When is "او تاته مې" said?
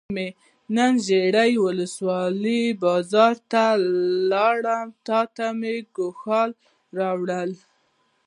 4.85-5.75